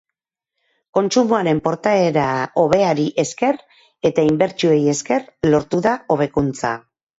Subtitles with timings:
[0.97, 2.23] Kontsumoaren portaera
[2.63, 3.61] hobeari esker
[4.13, 6.77] eta inbertsioei esker lortu da hobekuntza.